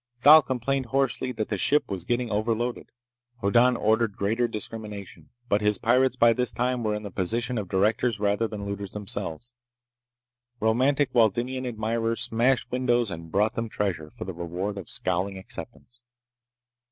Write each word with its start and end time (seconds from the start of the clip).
Thal 0.17 0.41
complained 0.41 0.87
hoarsely 0.87 1.31
that 1.33 1.49
the 1.49 1.59
ship 1.59 1.83
was 1.87 2.05
getting 2.05 2.31
overloaded. 2.31 2.89
Hoddan 3.39 3.77
ordered 3.77 4.17
greater 4.17 4.47
discrimination, 4.47 5.29
but 5.47 5.61
his 5.61 5.77
pirates 5.77 6.15
by 6.15 6.33
this 6.33 6.51
time 6.51 6.83
were 6.83 6.95
in 6.95 7.03
the 7.03 7.11
position 7.11 7.55
of 7.59 7.69
directors 7.69 8.19
rather 8.19 8.47
than 8.47 8.65
looters 8.65 8.89
themselves. 8.93 9.53
Romantic 10.59 11.13
Waldenian 11.13 11.67
admirers 11.67 12.19
smashed 12.21 12.71
windows 12.71 13.11
and 13.11 13.31
brought 13.31 13.53
them 13.53 13.69
treasure, 13.69 14.09
for 14.09 14.25
the 14.25 14.33
reward 14.33 14.75
of 14.79 14.85
a 14.85 14.89
scowling 14.89 15.37
acceptance. 15.37 15.99